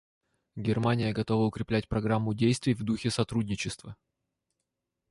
Германия 0.55 1.13
готова 1.13 1.45
укреплять 1.45 1.87
Программу 1.87 2.33
действий 2.33 2.73
в 2.73 2.81
духе 2.81 3.11
сотрудничества. 3.11 3.95